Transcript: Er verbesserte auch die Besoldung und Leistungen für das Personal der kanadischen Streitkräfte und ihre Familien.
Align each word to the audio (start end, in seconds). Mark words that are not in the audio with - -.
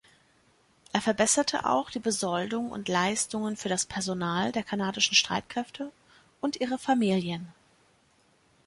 Er 0.93 1.01
verbesserte 1.01 1.63
auch 1.69 1.91
die 1.91 1.99
Besoldung 1.99 2.71
und 2.71 2.87
Leistungen 2.87 3.55
für 3.55 3.69
das 3.69 3.85
Personal 3.85 4.51
der 4.51 4.63
kanadischen 4.63 5.13
Streitkräfte 5.13 5.91
und 6.41 6.59
ihre 6.59 6.79
Familien. 6.79 7.53